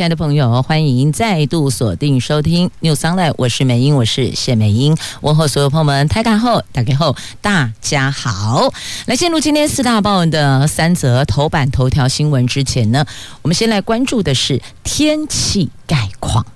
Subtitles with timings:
[0.00, 8.72] 亲爱的朋友，欢迎再度锁定收听 News Online，我是美英，我是谢美英，问候所有朋友们，台港后打开后，大家好。
[9.04, 13.04] 来进入今天四大报的三则头版头条新闻之前呢，
[13.42, 16.46] 我们先来关注的是天气概况。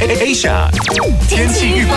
[0.00, 0.70] Asia
[1.28, 1.96] 天气预报，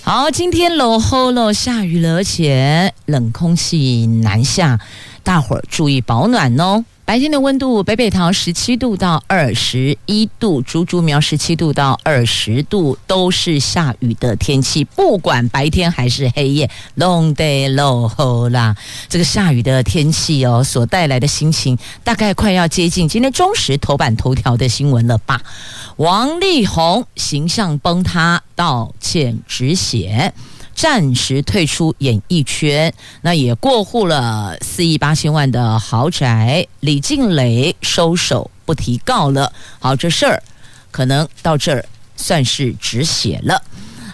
[0.00, 4.80] 好，今天落雨了，下雨了，而且冷空气南下，
[5.22, 6.86] 大伙儿注意保暖哦。
[7.12, 14.82] 白天的温度，北北桃十七度到二十一度，竹竹苗十七度到二十度，都是下雨的天气。
[14.82, 18.74] 不管白天还是黑夜，long day long 好啦。
[19.10, 25.42] 这个下雨的天气哦，所带来的心情，大概快要接近今天中时头版头条的新闻了吧？
[25.96, 30.32] 王力宏形象崩塌，道歉止血。
[30.74, 36.66] 暂时退出演艺圈，那也过户了四亿八千万的豪宅。
[36.80, 39.52] 李静蕾收手不提告了。
[39.78, 40.42] 好，这事儿
[40.90, 41.84] 可能到这儿
[42.16, 43.62] 算是止血了。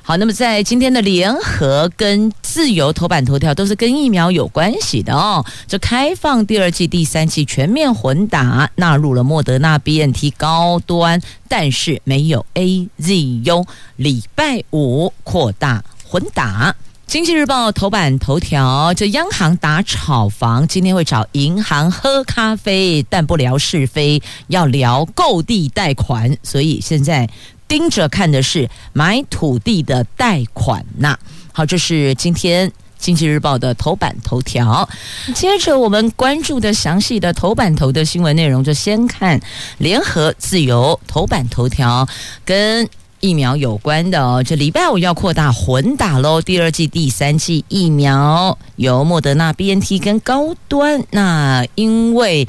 [0.02, 5.44] 好，那么在今天的联合跟自由头版头条都是跟疫苗有关系的哦。
[5.66, 13.66] 这开放第二季、第三季全面混打，纳入了莫德纳、BNT 高端，但是没有 A Z U。
[13.96, 15.84] 礼拜五扩大。
[16.10, 16.72] 混打，
[17.06, 27.28] 《经济日报》头版头条，这央行打炒房，今天会找银行喝咖啡，但不聊是非，要聊购地贷款，所以现在
[27.68, 31.18] 盯着看的是买土地的贷款呐。
[31.52, 34.88] 好，这是今天《经济日报》的头版头条。
[35.34, 39.38] 接着我们关注的详细的头版头的新闻内容，就先看
[39.76, 42.08] 《联合自由》头版头条
[42.46, 42.88] 跟。
[43.20, 46.40] 疫苗有关的哦，这礼拜五要扩大混打喽。
[46.40, 51.04] 第二季、第三季疫苗由莫德纳、BNT 跟高端。
[51.10, 52.46] 那因为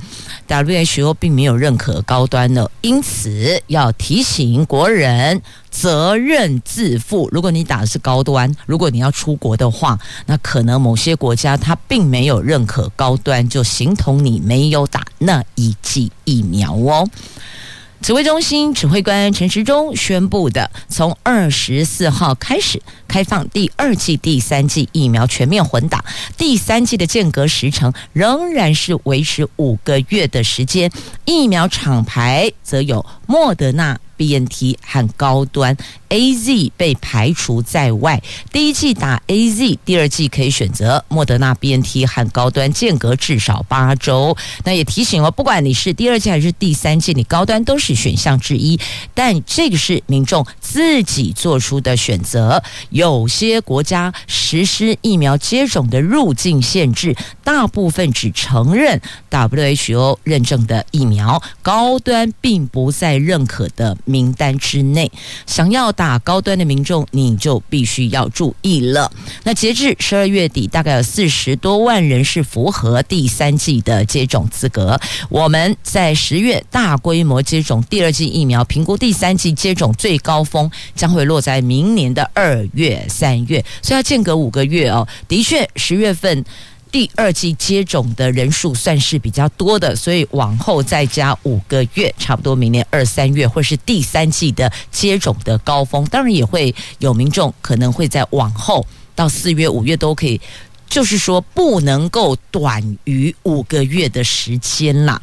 [0.47, 5.41] WHO 并没有认可高端的，因此要提醒国人
[5.71, 7.27] 责任自负。
[7.31, 9.97] 如果你打的是高端，如果你要出国的话，
[10.27, 17.07] 那可能某些国家它并没有认可高端，就形同你没有打那一剂疫苗哦。
[18.01, 26.03] 指挥中心指挥官陈时中宣布的，从二十四号开始开放第二季、第三季疫苗全面混打，
[26.37, 30.89] 第三季的间隔时程仍然是维持五个月的时间，
[31.25, 33.99] 疫苗厂牌则有莫德纳。
[34.19, 35.77] BNT 和高端
[36.09, 38.21] AZ 被排除在外，
[38.51, 44.35] 第一剂打 AZ，第二剂可以选择莫德纳 BNT 和高端，间隔至少八周。
[44.65, 48.77] 那也提醒哦，不管你是第二剂还是第三剂，你高端都是选项之一，
[49.13, 52.61] 但这个是民众自己做出的选择。
[52.89, 58.99] 有些国家实施疫苗接种的入境限制，大部分只承认
[59.29, 63.95] WHO 认证的疫苗，高端并不在认可的。
[64.09, 65.09] 名单之内，
[65.45, 69.11] 想要打高端的民众，你就必须要注意了。
[69.43, 74.99] 那截至十二月底，大概有四十多万人是符合第三季的接种资格。
[75.29, 85.07] 我们在十月大规模接种第二季疫苗，评估第三季接种最高峰将会落在明年的二月、三月，所以要间隔五个月哦。
[85.27, 86.43] 的确，十月份。
[86.91, 96.03] 第二季接种的人数算是比较多的，所以往后再加五个月，差不多明年二三月或是第三季的接种的高峰。
[96.05, 98.85] 当然也会有民众可能会在往后
[99.15, 100.41] 到四月、五月都可以，
[100.89, 105.21] 就是说不能够短于五个月的时间啦。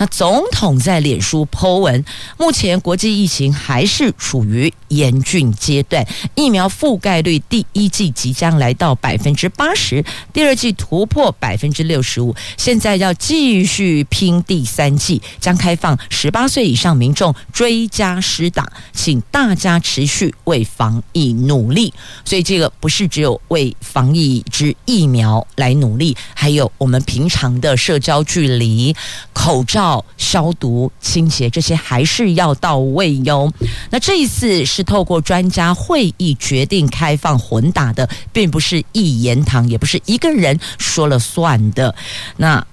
[0.00, 2.02] 那总统在脸书 po 文，
[2.38, 10.02] 目前国际疫情还是处于严峻阶段，疫苗覆盖率第一季即将来到百分之八十，
[10.32, 21.92] 第二季突破百分之六十五，现在要继续拼第三季，将开放十八岁以上民众追加施打，请大家持续为防疫努力。
[22.24, 28.96] 所以这个不是只有为防疫之疫苗来努力，还有我们平常的社交距离、
[29.34, 29.89] 口罩。
[30.18, 33.50] 消毒、清洁这些还是要到位哟。
[33.90, 41.94] 那这一次是透过专家会议决定开放混打的，并不是一言堂，也不是一个人说了算的。
[42.36, 42.66] 那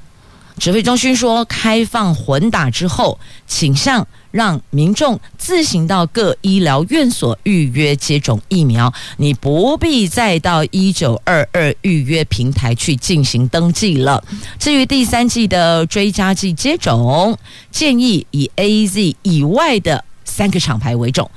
[0.58, 14.24] 指挥中心说，开放混打之后，请向让民众自行到各医疗院所预约接种疫苗，你不必再到一九二二预约平台去进行登记了。
[14.60, 17.36] 至于第三剂的追加剂接种，
[17.72, 21.31] 建议以 AZ 以外的三个厂牌为重，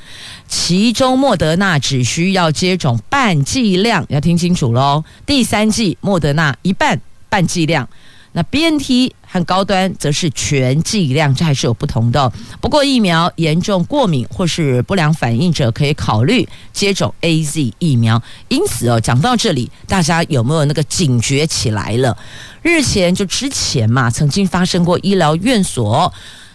[0.47, 5.03] 其中莫德纳只需要接种半剂量，要听清楚喽。
[5.25, 7.01] 第三剂莫德纳一半
[7.31, 7.89] 半剂量。
[8.33, 12.33] 那 BNT 和高端则是全剂量，这还是有不同的。
[12.61, 18.23] 不过疫苗严重过敏或是不良反应者可以考虑接种 AZ 疫苗。
[18.49, 22.17] 因此哦，讲到这里，大家有没有那个警觉起来了？
[22.63, 26.13] 日前就之前嘛，曾经发生过医疗院所，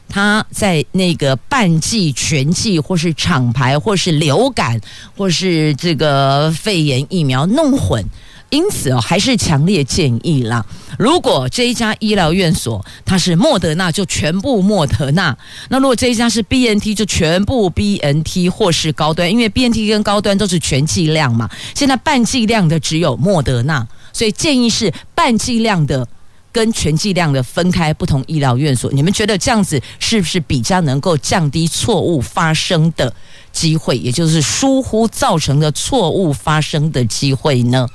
[0.07, 4.80] 他在那个半剂、全剂或是厂牌或是流感
[5.18, 8.06] 或是这个肺炎疫苗弄混。
[8.50, 10.65] 因此哦，还是强烈建议啦。
[10.97, 15.36] 如果这一家医疗院所它是莫德纳，就全部莫德纳；
[15.69, 21.50] 那如果这一家是 BNT，就全部 BNT 或是高端，因为 BNT 跟高端都是全剂量嘛。
[21.74, 26.07] 现在半剂量的只有莫德纳，所以建议是半剂量的
[26.53, 28.89] 跟全剂量的分开不同医疗院所。
[28.94, 33.13] 你们觉得这样子是不是比较能够降低错误发生的
[33.51, 37.86] 机会，也就是疏忽造成的错误发生的机会呢？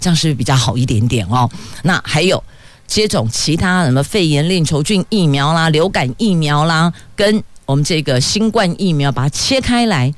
[0.00, 1.50] 这样是比较好一点点哦？
[1.82, 2.42] 那还有
[2.86, 10.14] 接种其他什么肺炎链球菌疫苗啦、流感疫苗啦，跟我们这个新冠疫苗，把它切开来，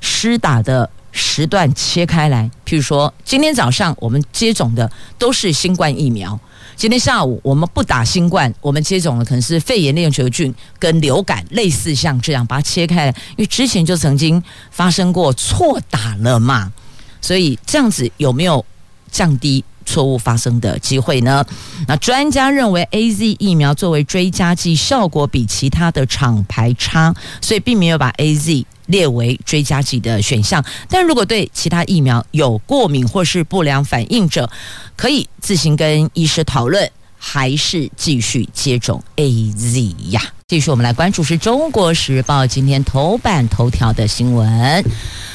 [0.00, 2.48] 施打的时段切开来。
[2.64, 4.88] 譬如说，今天早上我们接种的
[5.18, 6.38] 都是新冠疫苗，
[6.76, 14.40] 今天下午我们不打新冠，我们接种的可能是肺炎链球菌跟流感，类似像这样把它切开来，因为之前就曾经
[14.70, 16.72] 发生过错打了嘛，
[17.20, 18.64] 所以这样子有没有？
[19.12, 21.44] 降低错误发生的机会呢？
[21.86, 30.64] 那专家认为，AZ 疫苗作为追加剂，效果比其他的厂牌差，所以并没有把 AZ 列为追加剂的选项。
[30.88, 34.50] 但如果对其他疫苗有过敏或是不良反应者，
[34.96, 40.22] 可以自行跟医师讨论，还是继续接种 AZ 呀？
[40.52, 44.84] 继续，我们来关注是《中国时报》今天头版头条的新闻。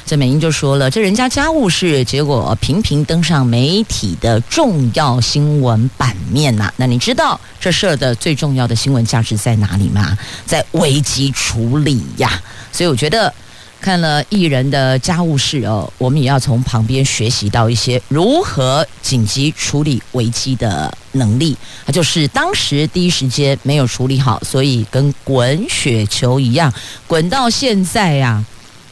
[0.06, 10.16] 这美英就说了，这人家家务事，结果频频登上媒体的重要新闻版面呐、那你知道这事儿的最重要的新闻价值在哪里吗？
[10.46, 12.40] 在危机处理呀。
[12.72, 13.34] 所以我觉得，
[13.80, 21.56] 看了艺人的家务事哦，我们也要从旁边学习到一些如何紧急处理危机的能力。
[21.86, 26.74] 他就是当时第一时间没有处理好，所以跟滚雪球一样，
[27.08, 28.44] 滚到现在呀、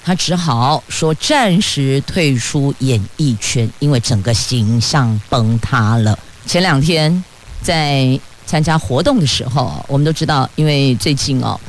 [0.03, 6.17] 他只好说暂时退出演艺圈，因为整个形象崩塌了。
[6.45, 7.23] 前两天
[7.61, 11.59] 在参加活动的时候，我们都知道，因为最近哦，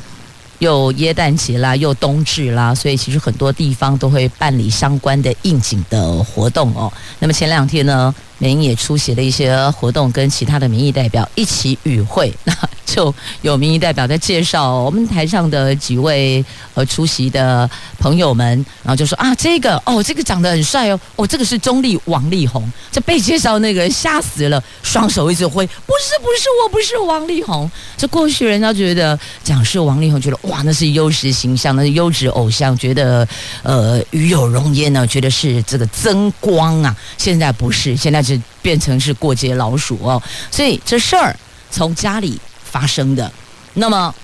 [0.58, 6.92] 又耶诞节啦，又冬至啦，所以其实很多地方都会办理相关的应景的活动哦。
[7.18, 12.32] 那么前两天呢，美英也出席了一些活动，跟其他的民意代表一起与会。
[12.44, 12.54] 那
[12.84, 13.12] 就
[13.42, 16.44] 有民意代表在介绍我们台上的几位
[16.74, 17.68] 呃出席的
[17.98, 18.46] 朋友们，
[18.82, 22.70] 然后就说啊，这个哦，这个长得很帅哦，哦，这个是中立王力宏。
[22.92, 27.68] 这被介绍那个人吓死了，双手一直挥，不是不是，我不是王力宏。
[27.96, 33.26] 这过去人家觉得讲是王力宏，觉得哇，那是优质形象，那是优质偶像，觉得
[33.62, 36.96] 呃与有荣焉呢，觉得是这个增光啊。
[37.18, 40.20] 现在不是，现在就变成是过街老鼠哦。
[40.50, 41.36] 所以这事儿
[41.70, 42.38] 从家里。
[42.68, 43.32] 发生的，
[43.74, 44.14] 那么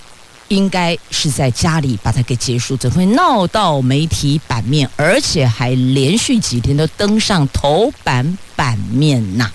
[0.49, 9.51] 应该是在家里把它给结束，怎会闹到媒体版面，而且还连续几天都登上头版版面呢？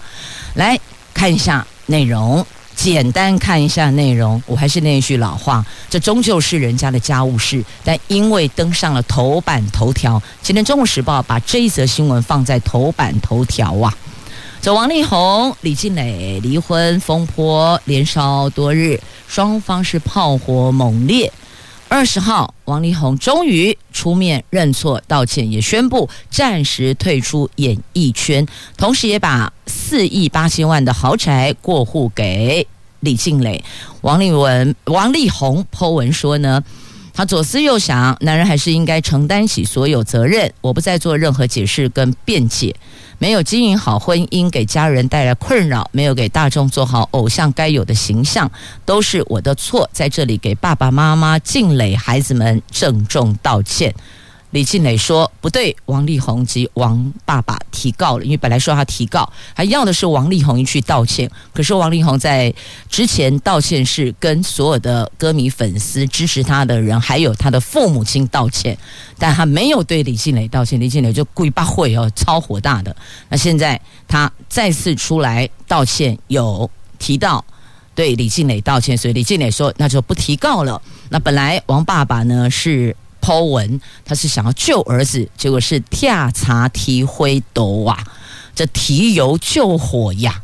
[0.56, 0.80] 来
[1.14, 2.44] 看一下内容，
[2.76, 4.42] 简单看一下内容。
[4.48, 13.94] 我还是那一句老话，这终究是人家的家务事，但因为登上了头版头条，今天《中国时报》把这一则新闻放在头版头条啊。
[14.74, 21.32] 王力宏、李静蕾离婚风波连烧多日，双方是炮火猛烈。
[21.88, 28.46] 二十号，王力宏终于出面认错道歉，也宣布暂时退出演艺圈，
[28.76, 32.68] 同时也把四亿八千万的豪宅过户给
[33.00, 33.64] 李静蕾。
[34.02, 36.62] 王力文、王力宏 po 文说呢，
[37.18, 40.54] 他左思右想，男人还是应该承担起所有责任。
[40.62, 42.76] 我不再做任何解释跟辩解。
[43.18, 48.52] 没有经营好婚姻，给家人带来困扰；没有给大众做好偶像该有的形象，
[48.86, 49.90] 都是我的错。
[49.92, 53.92] 在这里给爸爸妈妈、静蕾孩子们郑重道歉。
[54.52, 61.30] 李靓蕾说不对，王力宏及王爸爸提告了，因为本来说他提告，还要的是王力宏去道歉。
[61.54, 62.54] 可是王力宏在
[62.90, 68.78] 之前道歉是跟所有的歌迷、粉丝支持他的人，还有他的父母亲道歉，
[69.18, 70.80] 但他没有对李靓蕾道歉。
[70.80, 72.96] 李靓蕾就故意把会哦，超火大的。
[73.28, 77.44] 那现在他再次出来道歉，有提到
[77.94, 80.82] 对李靓蕾道歉，所以李靓蕾说那就不提告了。
[81.10, 82.96] 那本来王爸爸呢是。
[83.28, 88.02] 抛文，他是想要救儿子，结果是跳茶提灰斗啊，
[88.56, 90.42] 这提油救火呀。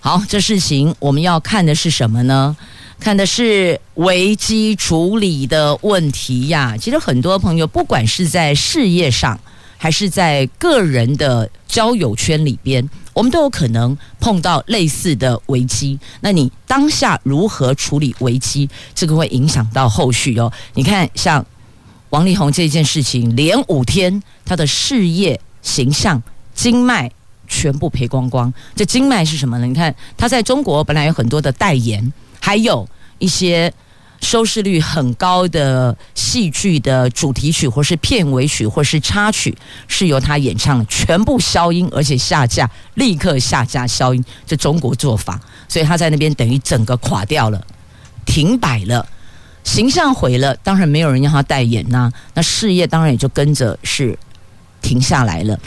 [0.00, 2.56] 好，这事情我们要看的是什么呢？
[2.98, 6.76] 看的是危机处理的问题呀。
[6.76, 9.38] 其实很多朋友，不管是在事业上，
[9.78, 15.96] 还是在个人的交友圈里边，我们都有可能碰到类似的危机。
[16.20, 18.68] 那你当下如何处理危机？
[18.92, 20.52] 这个会影响到后续哦。
[20.72, 21.46] 你看，像。
[22.14, 26.22] 王力宏这件事情，连五天，他的事业、形象、
[26.54, 27.10] 经脉
[27.48, 28.54] 全部赔光光。
[28.76, 29.66] 这经脉是什么呢？
[29.66, 33.74] 你看他在中国本来有很多的代言，还有一些
[34.20, 39.52] 收视率很高的戏剧的主题曲，或是片尾曲，或是插曲，
[39.88, 44.24] 是由他演唱，全部消音，而且下架，立刻下架消音。
[44.46, 47.60] 这中国做法，所以他在那边等于整个垮掉了，
[48.24, 49.04] 停摆了。
[49.64, 54.16] 形象毁了，当然没有人让他代言呐、那事业当然也就跟着是
[54.80, 55.58] 停下来了。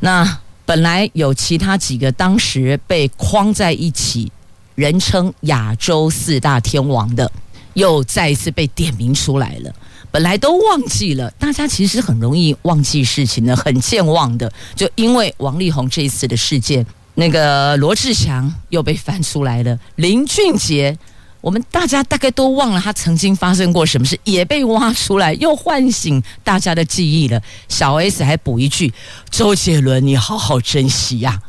[0.00, 4.32] 那本来有其他几个当时被框在一起，
[4.74, 7.30] 人称亚洲四大天王的，
[7.74, 9.72] 又再一次被点名出来了。
[10.10, 14.50] 本来都忘记了，大家其实很容易忘记事情的，很健忘的。
[14.74, 20.96] 就因为王力宏这一次的事件，那个罗志祥又被翻出来了，林俊杰。
[21.42, 27.42] 我们大家大概都忘了他曾经发生过什么事，也被挖出来，又唤醒大家的记忆了。
[27.68, 28.94] 小 S 还补一句
[29.28, 31.42] ：“周杰伦，你好好珍惜呀。”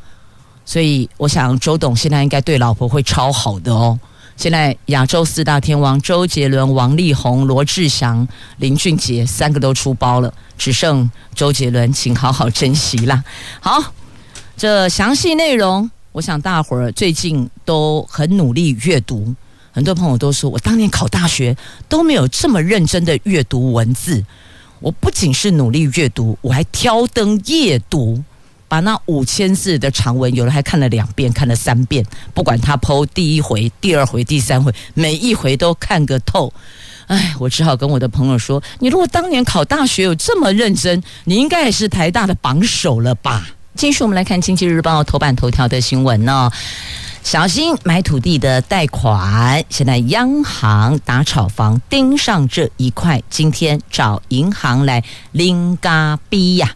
[0.65, 3.99] 所以我想，周董现在应该对老婆会超好的哦。
[4.35, 13.23] 现在亚洲四大天王周杰伦、王力宏、罗志祥、林俊杰三个都出包了，只剩周杰伦，请好好珍惜啦。
[13.59, 13.93] 好，
[14.57, 19.35] 这详细内容，我想大伙儿最近都很努力阅读。
[19.73, 21.57] 很多朋友都说，我当年考大学
[21.89, 24.23] 都没有这么认真的阅读文字。
[24.79, 28.21] 我不仅是努力阅读，我还挑灯夜读，
[28.67, 32.05] 把那五千字的长文，有的还看了两遍，看了三遍。
[32.33, 36.53] 不管他剖第一回、第二回、第三回，每一回都看个透。
[37.07, 43.47] 哎，我只好跟我的朋友说：你如果当年考大学有这么认真，你应该也是台大的榜首了吧？
[43.75, 46.51] 继续，我们来看《经济日报》头版头条的新闻呢。
[47.23, 55.01] 小心买土地的贷款，现在央行打炒房盯上这一块，今天找银行来
[55.31, 56.69] 拎嘎逼呀！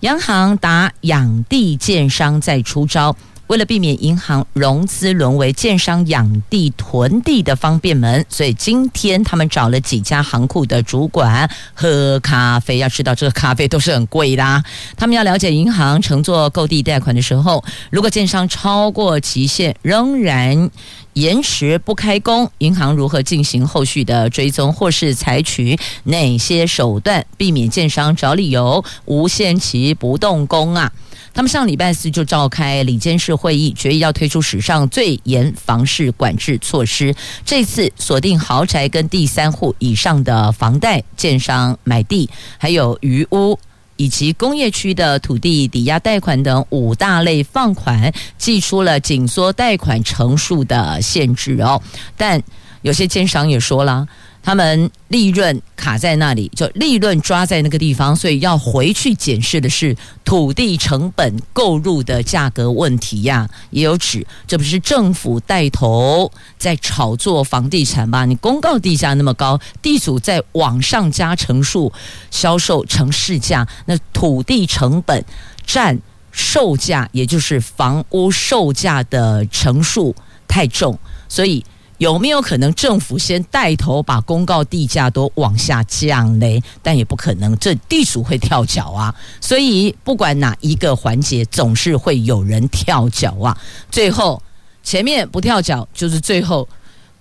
[0.00, 3.14] 央行打养地建商在出招。
[3.48, 12.78] 为了避免银行融资沦为建商养地囤地的方便门，所以今天他们找了几家行库的主管喝咖啡。
[12.78, 14.64] 要知道，这个咖啡都是很贵的啊。
[14.96, 20.68] 他们要了解银行承做购地贷款的时候，如果建商超过期限仍然
[21.12, 30.92] 延迟不开工，银行如何进行后续的追踪，或是采取哪些手段避免建商找理由无限期不动工啊？
[31.36, 37.14] 他们上礼拜四就召开里监事会议，决议要推出史上最严房市管制措施。
[37.44, 43.58] 这次锁定豪宅跟第三户以上的房贷、建商买地，还有余屋
[43.96, 51.82] 以及工业区的土地抵押贷款等五大类放款，祭出了紧缩贷款成数的限制哦。
[52.16, 52.42] 但
[52.80, 54.08] 有些建商也说了。
[54.46, 63.50] 他们利润卡在那里，就利润抓在那个地方，所以要回去检视的是土地成本购入的价格问题呀。
[63.70, 68.24] 也有指，这不是政府带头在炒作房地产吧？
[68.24, 71.92] 你公告地价那么高，地主在往上加成数
[72.30, 75.24] 销售成市价，那土地成本
[75.66, 75.98] 占
[76.30, 80.14] 售价，也就是房屋售价的成数
[80.46, 80.96] 太重，
[81.28, 81.64] 所以。
[81.98, 86.62] 有没有可能政府先带头把公告地价都往下降嘞？
[86.82, 89.14] 但也不可能，这地主会跳脚啊！
[89.40, 93.56] 所以不管哪一个环节，总是会有人跳脚啊！
[93.90, 94.42] 最后
[94.82, 96.68] 前面不跳脚，就是最后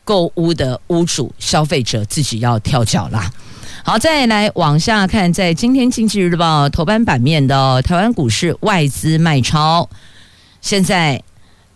[0.03, 3.32] 购屋的屋主、消费者自己要跳脚啦。
[3.84, 9.89] 好，再来往下看，在今天《经济日报》头版版面的台湾股市外资卖超，
[10.60, 11.24] 现在。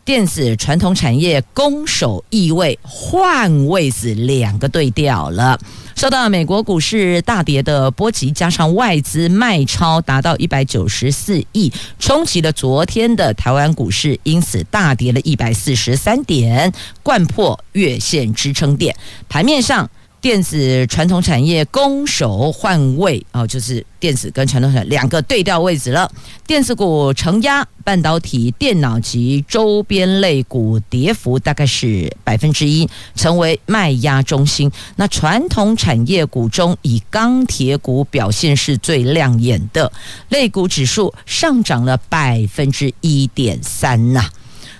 [0.10, 5.60] 电子传统产业攻守易位，换位子两个对调了。
[5.96, 16.74] 受到美国股市大跌的波及，加上外资卖超达到一百九十四亿，冲击了昨天的台湾股市，因此大跌了一百四十三点，
[17.04, 18.96] 掼破月线支撑点。
[19.30, 19.88] 盘面上。
[20.22, 26.12] 电子传统产业攻守换位哦，就是电子跟传统产业两个对调位置了。
[26.46, 32.86] 电子股承压，半导体、电脑及周边类股跌幅大概是百分之一，
[33.16, 34.70] 成为卖压中心。
[34.98, 39.90] 那传统产业股中，以钢铁股表现是最亮眼的，
[40.28, 44.30] 类股指数上涨了百分之一点三呐。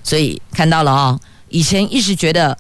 [0.04, 2.58] 所以看到了哦，以前一直觉得。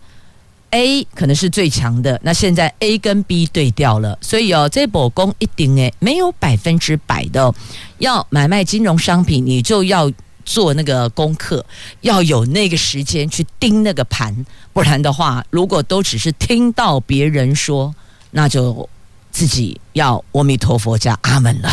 [0.72, 7.54] A 可能是最强的，那现在 A 跟 B 对调了，所以哦，这波攻一定诶，没有百分之百的。
[7.98, 10.12] 要买卖金融商品，你就要
[10.46, 11.66] 做那个功课，
[12.02, 17.94] 要有那个时间去盯那个盘，不然的话，如果都只是听到别人说，
[18.32, 18.88] 那就。
[19.32, 21.70] 自己要阿弥陀佛加阿门了。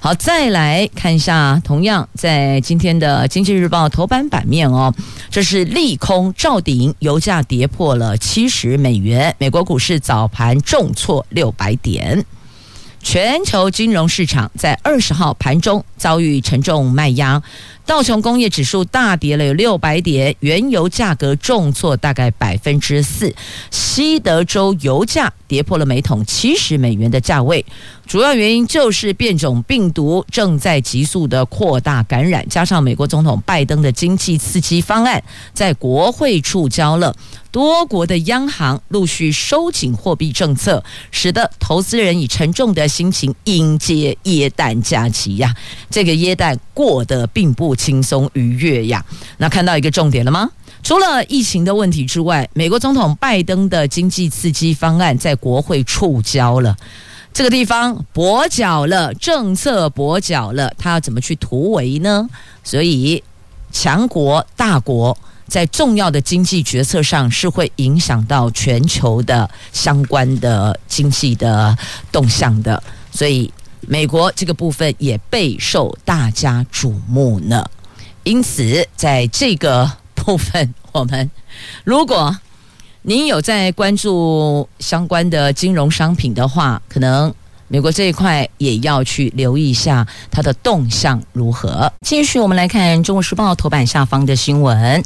[0.00, 4.94] 好，再来看一下，同样在今天的《经济日报》头版版面哦，
[5.30, 12.24] 这是利空照顶，油价跌破了七十美元，美国股市早盘重挫六百点。
[13.02, 17.42] 全球金融市场在二十号盘中遭遇沉重卖压，
[17.86, 23.34] 道琼工业指数大跌了有六百点，原油价格重挫大概百分之四，
[23.70, 27.64] 西德州油价跌破了每桶七十美元的价位。
[28.06, 35.22] 主要原因就是变种病毒正在急速的扩大感染，加上美国总统拜登的经济刺激方案
[35.52, 37.14] 在国会触礁了，
[37.50, 45.54] 多国的央行陆续收紧货币政策，使得投资人以沉重的心情迎接耶诞假期呀。
[45.88, 49.04] 这个耶诞过得并不轻松愉悦呀。
[49.38, 50.48] 那看到一个重点了吗？
[50.82, 56.76] 除了疫情的问题之外，美国总统拜登的经济刺激方案在国会触礁了。
[57.32, 62.28] 这个地方跛脚了，政策跛脚了，他要怎么去突围呢？
[62.62, 63.22] 所以，
[63.72, 65.16] 强国大国
[65.48, 71.76] 在重要的经济决策上是会影响到全球的相关的经济的
[72.12, 72.80] 动向的。
[73.10, 73.52] 所以，
[73.88, 77.64] 美国这个部分也备受大家瞩目呢。
[78.22, 81.30] 因此，在这个部分，我们
[81.84, 82.36] 如果
[83.02, 87.34] 您有在关注相关的金融商品的话，可能
[87.68, 91.92] 美国这一块也要去留意一下它的动向如何。
[92.06, 95.02] 继续，我们来看《中国时报》头版下方的新闻：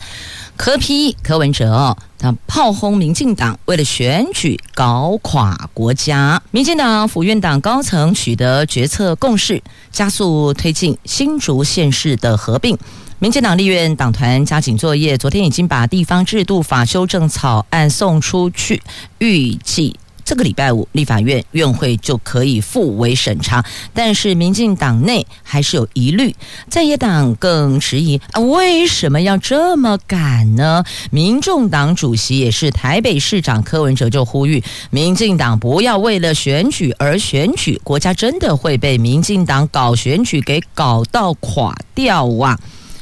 [0.57, 6.43] 柯批柯文哲他炮轰民进党，为了选举搞垮国家。
[6.51, 12.77] 民进党府院党高层取得决策共识，加速推进新竹县市的合并。
[13.21, 18.83] 民进党立院党团加紧作业，昨天已经把地方制度法修正草案送出去，
[19.19, 23.65] 预计这个礼拜五立法院院会就可以复委审查。
[23.95, 26.37] 但是民进党内还是有疑虑，
[26.69, 30.85] 在野党更迟疑啊，为什么要这么赶呢？
[31.11, 42.59] 民众党主席也是台北市长柯文哲就呼吁民进党不要为了选举而选举，国家真的会被民进党搞选举给搞到垮掉啊！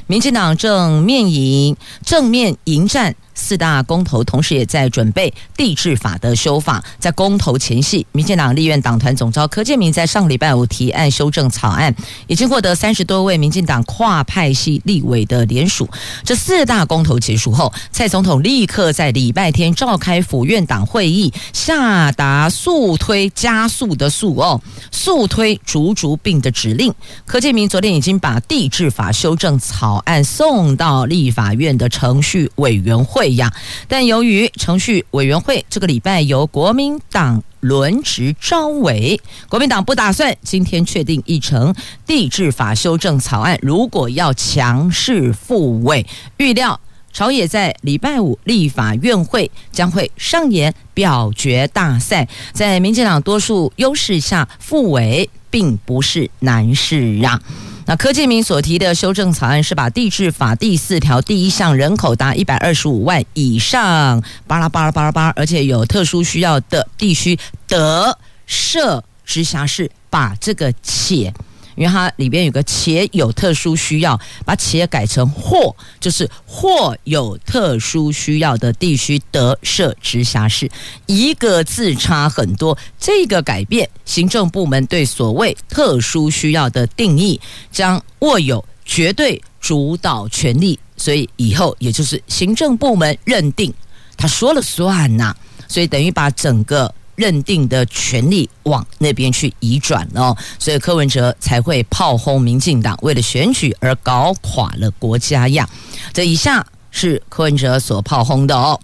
[0.07, 6.83] 民进党正面迎正面迎战四大公投，同时也在准备地制法的修法。
[6.99, 11.95] 在公投前夕，民进党立院党团总召柯建铭在上礼拜五提案修正草案，
[12.27, 15.89] 已经获得三十多位民进党跨派系立委的联署。
[16.25, 26.93] 这四大公投结束后，蔡总统立刻在礼拜天召开府院党会议，下达速推加速的速哦，速推逐逐并的指令。
[27.27, 33.26] 柯建铭昨天已经把地制法修正草案送到立法院的程序委员会。
[33.35, 33.53] 样，
[33.89, 41.75] 但由于程序委员会这个礼拜由国民党轮值召委，国民党不打算今天确定议程
[42.07, 43.59] 地质法修正草案。
[43.61, 46.81] 如果要强势复委，预料
[47.13, 52.29] 朝野在礼拜五立法院会将会上演表决大赛。
[52.53, 57.41] 在民进党多数优势下，复委并不是难事啊。
[57.89, 71.33] 那柯建明所提的修正草案是把地质法第四条第一项人口达一百二十五万以上，巴拉巴拉巴拉巴拉，而且有特殊需要的地区得设直辖市，把这个且。
[71.77, 80.69] 因为它里边有个且有特殊需要，把且改成或，就是或有特殊需要的地区得设直辖市，
[81.07, 82.77] 一个字差很多。
[82.99, 90.79] 这个改变，行政部门对所谓特殊需要的定义将握有绝对主导权力。
[90.97, 93.73] 所以以后也就是行政部门认定，
[94.17, 95.37] 他说了算呐、
[95.69, 105.69] 所以等于把整个认定的权利往那边去移转哦，所以柯文哲才会炮轰民进党为了选举而搞垮了国家呀。
[106.13, 108.79] 这以下是柯文哲所炮轰的哦。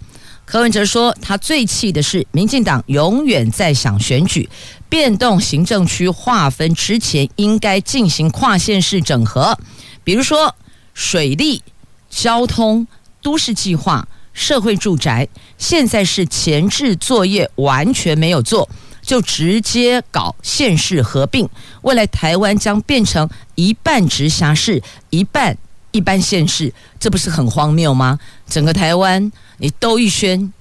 [0.45, 4.49] 柯文哲说，他最气的是民进党永远在想选举，
[4.89, 9.57] 变动行政区划分之前应该进行跨县市整合，
[10.03, 10.53] 比如说
[10.93, 11.63] 水利、
[12.09, 12.85] 交通、
[13.21, 18.67] 都市计划、社会住宅，现在是前置作业完全没有做，
[19.01, 21.47] 就直接搞县市合并，
[21.83, 25.57] 未来台湾将变成一半直辖市，一半
[25.91, 28.19] 一般县市，这不是很荒谬吗？
[28.47, 29.31] 整个台湾。
[29.57, 30.51] 你兜一圈，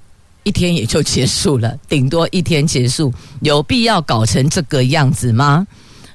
[0.45, 5.67] 一天也就结束了，顶多一天结束，有必要搞成这个样子吗？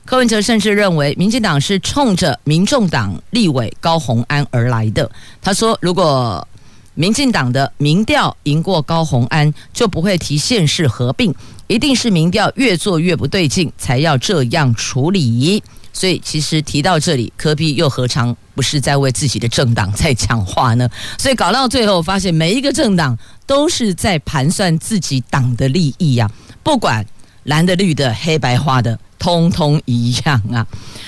[0.06, 5.10] 柯文哲甚至认为，民进党是冲着民众党立委高虹安而来的。
[5.42, 6.48] 他说，如果
[6.98, 11.32] 民进党的民调赢过高虹安，就不会提县市合并，
[11.68, 15.62] 一定是民调越做越不对劲，才要这样处理。
[15.94, 20.90] 所以，其实提到这里，柯 P 又何尝不是在为自己的政党在讲话呢？
[21.20, 26.34] 所以搞到最后，发现每一个政党都是在盘算自己党的利益呀、啊，
[26.64, 27.06] 不管
[27.44, 30.66] 蓝的、绿的、黑白花的，通通一样啊。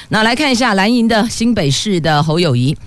[0.09, 2.77] 那来看一下蓝营的新北市的侯友谊。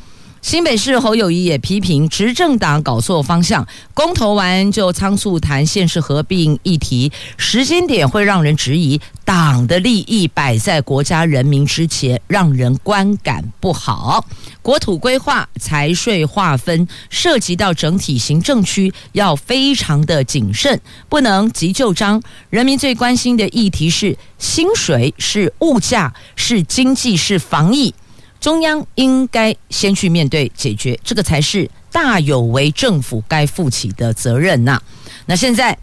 [0.43, 14.27] 新北市侯友宜也批评执政党搞错方向，公投完就仓促谈县市合并议题，时间点会让人质疑党的利益摆在国家人民之前，让人观感不好。
[14.63, 22.21] 国土规划、财税划分涉及到整体行政区，要非常的谨慎，不能急就章。
[22.51, 27.95] 人民最关心的议题是薪水、是物价、是经济、是防疫。
[28.43, 34.83] 中央应该先去面对解决，这个才是大有为政府该负起的责任呐。
[35.27, 35.79] 那现在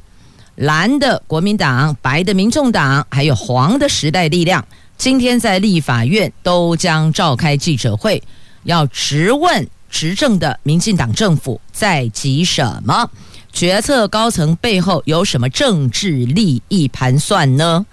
[0.56, 4.67] 蓝的国民党、白的民众党，还有黄的时代力量，
[4.98, 8.22] 今天在立法院都将召开记者会，
[8.63, 13.10] 要质问执政的民进党政府在急什么？
[13.54, 17.86] 决策高层背后有什么政治利益盘算呢？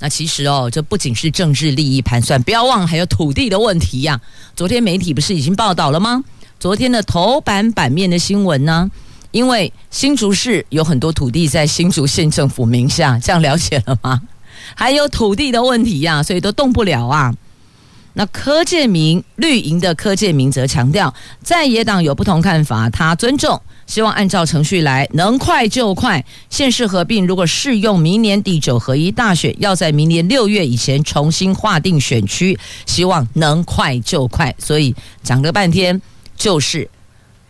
[0.00, 4.20] 那其实哦，这不仅是政治利益盘算，不要忘了还有土地的问题呀。
[4.54, 6.22] 昨天媒体不是已经报道了吗？
[6.60, 8.90] 昨天的头版版面的新闻呢？
[9.30, 14.22] 因为新竹市有很多土地在新竹县政府名下，这样了解了吗？
[14.74, 17.34] 还有土地的问题呀，所以都动不了啊。
[18.14, 23.60] 那柯建明绿营的柯建明则强调，在野党有不同看法，他尊重。
[23.86, 26.22] 希望按照程序来，能快就快。
[26.50, 34.54] 县市合并如果适用明年第九合一大选，要在明年六月以前重新划定选区，希望能快就快。
[34.58, 36.02] 所以讲了半天，
[36.36, 36.86] 就是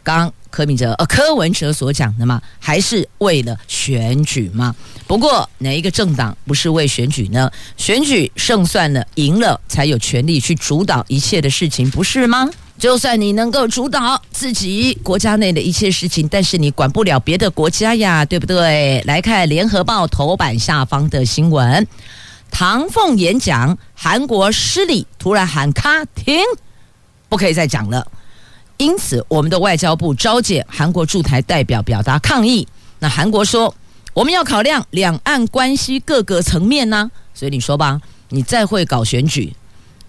[0.05, 4.75] 刚柯明哲呃柯文哲所讲的嘛，还是为了选举嘛？
[5.07, 7.51] 不过哪一个政党不是为选举呢？
[7.77, 12.49] 选举胜算了，赢了才有权利去主导一切的事情，不是吗？
[12.79, 19.03] 就算你能够主导自己国家内的一切事情，但是你管不了别的国家呀，对不对？
[19.05, 21.87] 来看《联合报》头版下方的新闻：
[22.51, 26.39] 唐凤演讲，韩国失礼，突然喊卡停，
[27.29, 28.07] 不可以再讲了。
[28.79, 32.67] 因此，我们的外交部召见韩国驻台代表，表达抗议。
[32.99, 33.75] 那韩国说，
[34.15, 37.11] 我们要考量两岸关系各个层面呢。
[37.35, 39.55] 所以你说吧，你再会搞选举，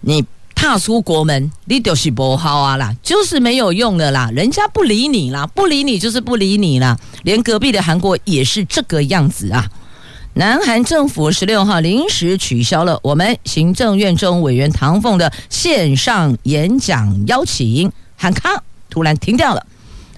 [0.01, 0.25] 你。
[0.55, 9.65] 踏出国门，你就是不好啊啦，就是没有用的啦，人家不理你啦，不理你就是不理你啦，连隔壁的韩国也是这个样子啊。
[10.33, 17.89] 南韩政府十六号临时取消了我们行政院中委员唐凤的线上演讲邀请，
[18.21, 19.65] 喊康突然停掉了，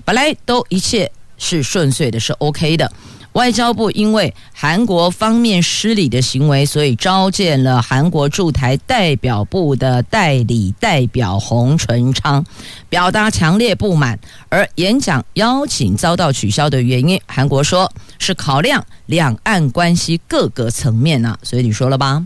[0.03, 2.91] 本来都一切是顺遂的，是 OK 的。
[3.33, 12.43] 外交部因为韩国方面失礼的行为，所以召见了韩国驻台代表部的代理代表洪淳昌，
[12.89, 14.19] 表达强烈不满。
[14.49, 22.25] 而演讲邀请遭到取消的原因，韩国说是考量两岸关系各个层面啊，所以你说了吧？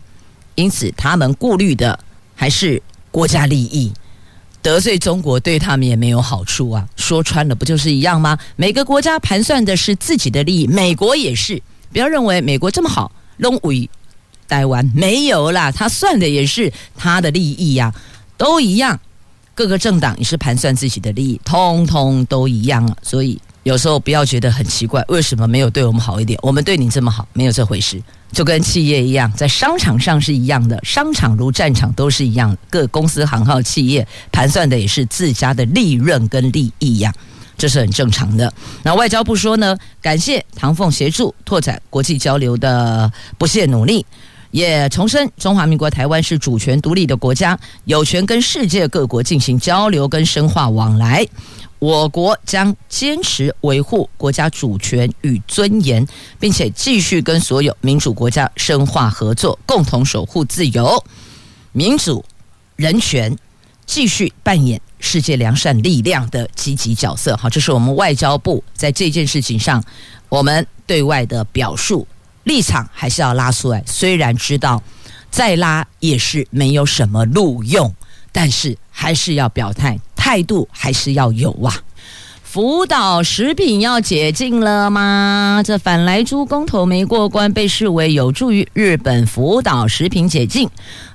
[0.55, 1.99] 因此他们顾虑的
[2.33, 3.93] 还是国家利益。
[4.65, 6.84] 得罪中国对他们也没有好处啊！
[6.95, 8.36] 说穿了不就是一样吗？
[8.56, 11.62] 每个国家盘算的是自己的利益，美国也是。
[11.93, 13.88] 不要认为美国这么好，弄为
[14.47, 17.93] 台湾没有啦，他算的也是他的利益呀、
[18.38, 18.99] 都一样。
[19.54, 22.97] 各个政党也是盘算自己的利益，通通都一样啊。
[23.04, 26.38] 所以有时候不要觉得很奇怪，为什么没有对我们好一点？
[26.43, 27.99] 我们对你这么好，没有这回事。
[28.32, 32.56] 就跟企业一样，在商场上是一样的，商场如战场都是一样。
[32.69, 37.12] 各公司行号企业盘算的也是自家的利润跟利益呀，
[37.58, 38.54] 这是很正常的。
[38.84, 44.06] 那外交部说呢，感谢唐凤协助拓展国际交流的不懈努力，
[44.55, 51.27] 也重申中华民国台湾是主权独立的国家，有权跟世界各国进行交流跟深化往来。
[51.77, 56.07] 我国将坚持维护国家主权与尊严，
[56.39, 61.03] 并且继续跟所有民主国家深化合作，共同守护自由、
[61.73, 62.23] 民主、
[62.77, 63.37] 人权，
[63.85, 67.35] 继续扮演世界良善力量的积极角色。
[67.35, 69.83] 好，这是我们外交部在这件事情上，
[70.29, 72.07] 我们对外的表述
[72.45, 73.84] 立场还是要拉出来。
[73.86, 74.81] 虽然知道
[75.29, 77.93] 再拉也是没有什么录用，
[78.31, 79.99] 但是还是要表态。
[80.15, 81.69] 态度还是要有啊！
[82.41, 85.62] 福岛食品要解禁了吗？
[85.63, 90.67] 这反莱猪公投没过关，被视为有助于日本福岛食品解禁。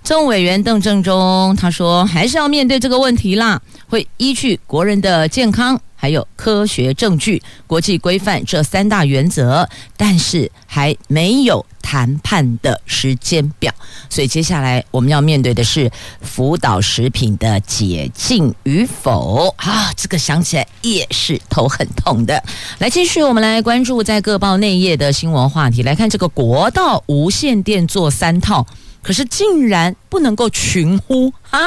[0.02, 5.80] 政务委员邓正中他说，还是要面对这个问题啦，会依据国人的健康。
[5.94, 13.70] 还有科学证据、国际规范这三大原则，但是还没有谈判的时间表，
[14.08, 15.90] 所以接下来我们要面对的是
[16.22, 19.92] 福岛食品的解禁与否啊！
[19.94, 22.42] 这个想起来也是头很痛的。
[22.78, 28.66] 来，继续我们来关注在各报内页的新闻话题，来看这个国道无线电做三套。
[29.02, 31.58] 可是竟然不能够群呼 啊！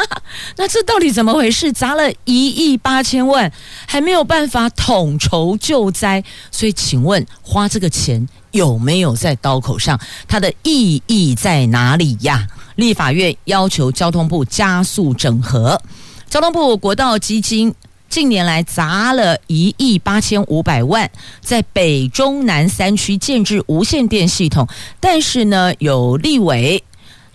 [0.57, 1.71] 那这到底怎么回事？
[1.71, 3.51] 砸了一亿八千万，
[3.87, 9.99] 还没有办法统筹救灾，所以请问花这个钱有没有在刀口上？
[10.27, 12.47] 它的意义在哪里呀？
[12.75, 15.81] 立法院要求交通部加速整合，
[16.29, 17.73] 交通部国道基金
[18.09, 21.09] 近年来砸了一亿八千五百万，
[21.41, 24.67] 在北中南三区建置无线电系统，
[24.99, 26.83] 但是呢，有立委。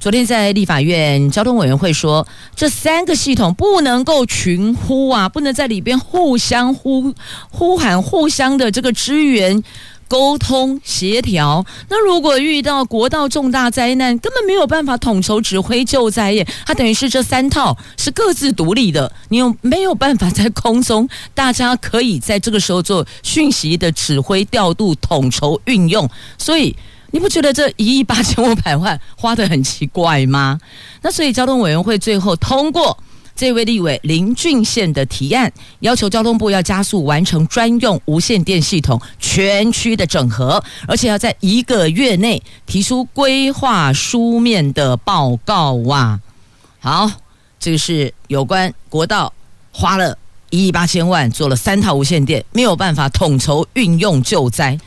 [0.00, 7.12] 昨天在立法院交通委员会说，这三个系统不能够群呼啊，不能在里边互相呼
[7.50, 9.60] 呼喊、互相的这个支援、
[10.06, 11.66] 沟通、协调。
[11.88, 16.46] 那如果遇到国道重大灾难，根本没有办法统筹指挥救灾耶。
[16.64, 26.08] 它等于是这三套是各自独立的，你又没有办法在空中，大家可以在这个时候做讯息的指挥、调度、统筹、运用，
[26.38, 26.76] 所以。
[27.10, 30.60] 你不觉得这一亿八千五百万花得很奇怪吗？
[31.02, 32.96] 那所以交通委员会最后通过
[33.34, 46.20] 这位立委林俊宪的提案，要求交通部要加速完成专用无线电系统全区的整合，而且要在一个月内提出规划书面的报告啊！
[46.80, 47.10] 好，
[47.58, 49.32] 这个是有关国道
[49.70, 50.18] 花了
[50.50, 54.78] 一亿八千万做了三套无线电，没有办法统筹运用救灾，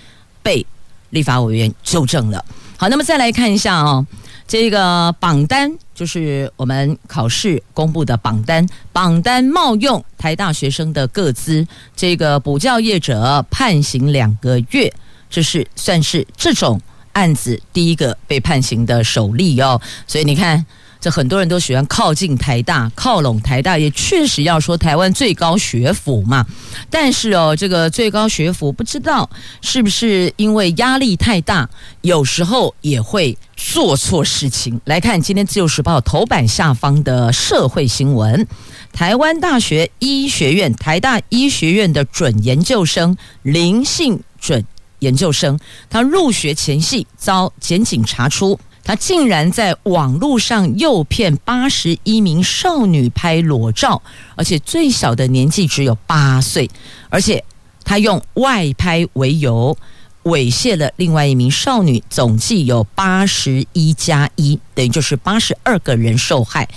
[0.43, 0.65] 被。
[1.11, 2.43] 立法委员纠正了。
[2.75, 4.05] 好，那么再来看一下哦，
[4.47, 14.91] 这个榜单就是我们考试公布的榜单，榜单冒用台大学生的个资，这个补教业者判刑两个月，
[15.29, 16.81] 这是算是这种
[17.13, 19.79] 案子第一个被判刑的首例哦。
[20.05, 20.65] 所以你看。
[21.01, 26.45] 这很多人都喜欢靠近台大，靠拢台大，也确实要说台湾最高学府嘛。
[26.91, 29.27] 但是哦，这个最高学府不知道
[29.63, 31.67] 是不是因为压力太大，
[32.01, 34.79] 有时候也会做错事情。
[34.85, 38.47] 来看今天《自由时报》头版下方的社会新闻：
[38.93, 44.63] 台湾大学医学院台大医学院的准研究生林姓准
[44.99, 45.59] 研究生，
[45.89, 48.59] 他入学前夕遭检警查出。
[48.91, 54.01] 他竟然在网络上诱骗八十一名少女拍裸照，
[54.35, 56.69] 而且最小的年纪只有八岁，
[57.09, 57.41] 而且
[57.85, 59.77] 他用外拍为由
[60.23, 66.67] 猥亵了另外一名少女，总计有八十一加一，等于就是八十二个人受害。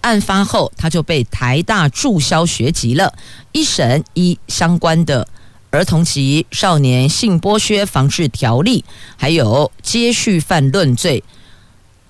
[0.00, 3.12] 案发后，他就被台大注销学籍了。
[3.52, 5.28] 一审依相关的
[5.68, 8.82] 儿童及少年性剥削防治条例，
[9.18, 11.22] 还有接续犯论罪。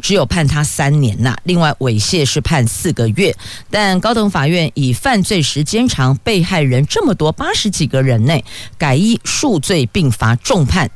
[0.00, 3.36] 只有判他三年呐，另外猥亵是判四个月，
[3.70, 8.44] 但高等法院以犯罪时间长、被害人这么多八十几个人内，
[8.76, 10.90] 改依数罪并罚重判，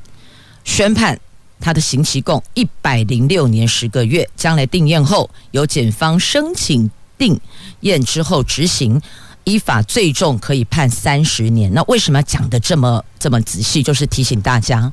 [0.65, 1.21] 宣判
[1.61, 7.39] 他的刑期共一百零六年十个月，将来定验后由检方申请定
[7.81, 9.01] 验之后执行，
[9.45, 11.73] 依法最重可以判三十年。
[11.73, 13.83] 那为什么要讲的这么这么仔细？
[13.83, 14.93] 就是提醒大家，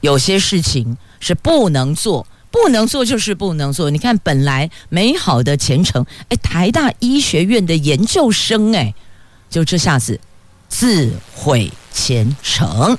[0.00, 2.26] 有些事情是不能做。
[2.50, 3.90] 不能做就是不能做。
[3.90, 8.94] 你看，本来美好的前程，哎，台大医学院的研究生，哎，
[9.50, 10.18] 就这下子
[10.68, 12.98] 自毁前程。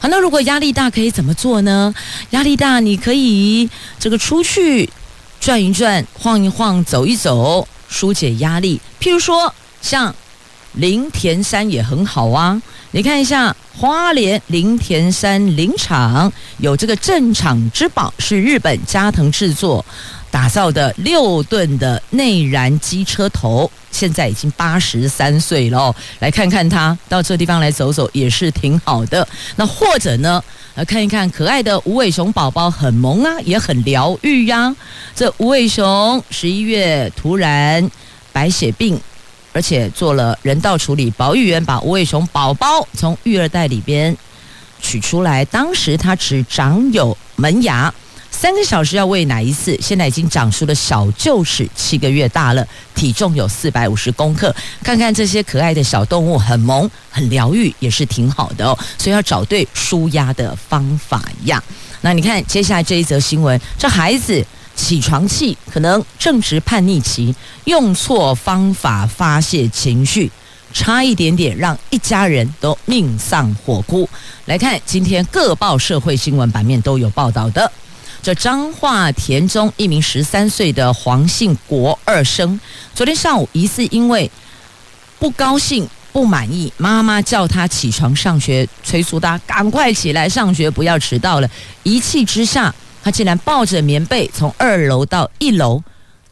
[0.00, 1.94] 好，那如果压力大，可以怎么做呢？
[2.30, 4.88] 压力大，你可以这个出去
[5.40, 8.80] 转一转、晃一晃、走一走，疏解压力。
[9.00, 10.14] 譬如说，像
[10.74, 12.60] 林田山也很好啊。
[12.90, 19.84] 你看一下花莲林田山林场有这个镇场之宝，是日本加藤制作
[20.30, 25.94] 打造的六吨的内燃机车头，现在已经八十三岁了。
[26.20, 29.26] 来看看他，到这个地方来走走也是挺好的。
[29.56, 30.42] 那或者呢，
[30.74, 34.74] 来看一看可爱的无尾熊宝宝，很萌啊，也很疗愈呀。
[35.14, 37.90] 这无尾熊十一月突然
[38.32, 38.98] 白血病。
[39.52, 44.16] 而且做了人道处理，保育员把无尾熊宝宝从育儿袋里边
[44.80, 45.44] 取出来。
[45.46, 47.92] 当时它只长有门牙，
[48.30, 49.76] 三个小时要喂奶一次。
[49.80, 54.54] 现在已经长出了小臼齿，七个月大了，体重有四百五十公克。
[54.82, 58.78] 看看这些可爱的小动物，很萌，很疗愈，也是挺好的哦。
[58.96, 61.62] 所以要找对舒压的方法呀。
[62.02, 64.44] 那你看接下来这一则新闻，这孩子。
[64.78, 70.30] 起床气可能正值叛逆期，用错方法发泄情绪，
[70.72, 74.08] 差一点点让一家人都命丧火窟。
[74.46, 77.70] 来看今天各报社会新闻版面都有报道的，
[78.22, 82.58] 这彰化田中一名十三岁的黄姓国二生，
[82.94, 84.30] 昨天上午疑似因为
[85.18, 91.50] 不高兴、不满意，妈妈叫他起床上学，催促他赶快起来上学，不要迟到了。
[91.82, 92.72] 一气之下。
[93.02, 95.82] 他竟然抱着棉被从二楼到一楼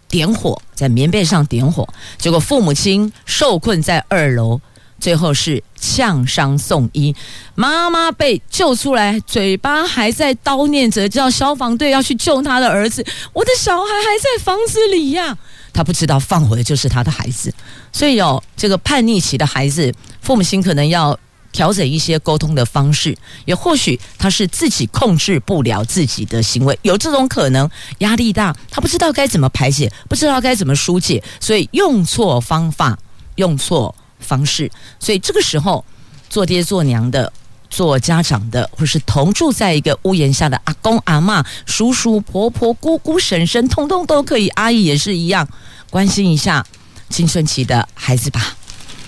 [0.09, 4.61] 点火，在棉被上点火，结果父母亲受困在二楼，
[5.01, 7.15] 最后是呛伤送医，
[7.55, 13.05] 妈妈被救出来，嘴巴还在叨念着叫消防队要去救他的儿子。
[13.33, 15.37] 我的小孩还在房子里呀，
[15.73, 17.53] 他不知道放火的就是他的孩子，
[17.93, 21.19] 所以有这个叛逆期的孩子，父母亲可能要。
[21.57, 23.16] 调整一些沟通的方式，
[23.47, 27.66] 也或许他是自己控制不了自己的行为，有这种可能。
[28.01, 32.99] 压力大，他不知道该怎么排解，不知道该怎么疏解，所以用错方法，
[33.37, 34.71] 用错方式。
[35.01, 35.83] 所以这个时候，
[36.29, 37.33] 做爹做娘的、
[37.71, 44.49] 做家长的，或是同住在一个屋檐下的阿公阿嬷、叔叔婆婆、姑姑婶婶，通通都可以。
[44.49, 45.49] 阿姨也是一样，
[45.88, 46.66] 关心一下
[47.09, 48.55] 青春期的孩子吧。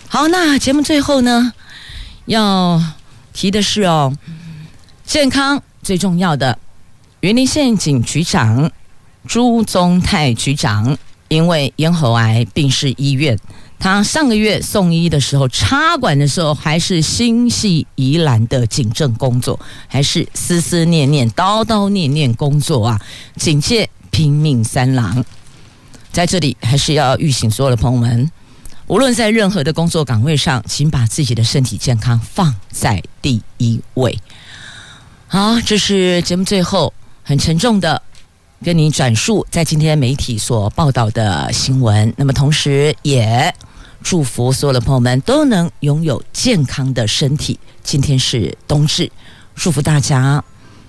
[0.09, 1.53] 好，那节目最后呢，
[2.29, 2.79] 要
[3.33, 4.15] 提的是哦，
[5.03, 6.59] 健康最重要的。
[7.21, 8.71] 云林县警局长
[9.27, 10.97] 朱宗泰局长
[11.29, 13.39] 因为咽喉癌病逝医院，
[13.79, 23.01] 他上个月送医的时候插管的时候还是心系宜兰的警政工作，还是思思念念、叨叨念念工作啊！
[23.37, 25.25] 警界拼命三郎，
[26.13, 28.31] 在这里还是要预醒所有的朋友们。
[28.89, 34.19] 无论在任何的工作岗位上，请把自己的身体健康放在第一位。
[35.27, 38.01] 好，这是节目最后很沉重的
[38.65, 42.13] 跟你转述在今天媒体所报道的新闻。
[42.17, 43.55] 那么，同时也
[44.03, 47.61] 祝福所有的朋友们都能拥有健康的身体。
[47.83, 49.13] 今天是冬至，
[49.55, 50.43] 祝福大家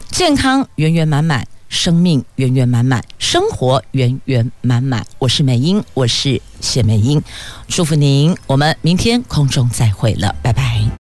[0.09, 1.45] 健康圆圆满满。
[1.69, 5.05] 生命圆圆满满，生活圆圆满满。
[5.19, 7.21] 我是美英，我是谢美英，
[7.67, 8.35] 祝福您。
[8.47, 10.98] 我们明天空中再会了，拜拜。